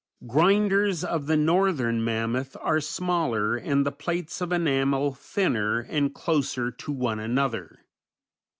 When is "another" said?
7.19-7.85